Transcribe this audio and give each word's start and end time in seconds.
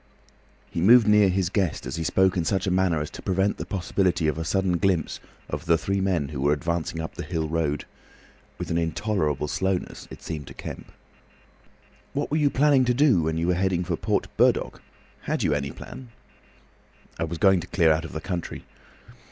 He 0.71 0.81
moved 0.81 1.07
nearer 1.07 1.29
his 1.29 1.51
guest 1.51 1.85
as 1.85 1.95
he 1.97 2.03
spoke 2.03 2.35
in 2.35 2.43
such 2.43 2.65
a 2.65 2.71
manner 2.71 3.01
as 3.01 3.11
to 3.11 3.21
prevent 3.21 3.57
the 3.57 3.67
possibility 3.67 4.27
of 4.27 4.39
a 4.39 4.43
sudden 4.43 4.79
glimpse 4.79 5.19
of 5.47 5.67
the 5.67 5.77
three 5.77 6.01
men 6.01 6.29
who 6.29 6.41
were 6.41 6.53
advancing 6.53 6.99
up 6.99 7.13
the 7.13 7.23
hill 7.23 7.47
road—with 7.47 8.71
an 8.71 8.79
intolerable 8.79 9.47
slowness, 9.47 10.07
as 10.07 10.07
it 10.09 10.23
seemed 10.23 10.47
to 10.47 10.55
Kemp. 10.55 10.91
"What 12.13 12.31
were 12.31 12.37
you 12.37 12.49
planning 12.49 12.83
to 12.85 12.95
do 12.95 13.21
when 13.21 13.37
you 13.37 13.45
were 13.45 13.53
heading 13.53 13.83
for 13.83 13.95
Port 13.95 14.25
Burdock? 14.37 14.81
Had 15.25 15.43
you 15.43 15.53
any 15.53 15.69
plan?" 15.69 16.09
"I 17.19 17.25
was 17.25 17.37
going 17.37 17.59
to 17.59 17.67
clear 17.67 17.91
out 17.91 18.03
of 18.03 18.13
the 18.13 18.21
country. 18.21 18.63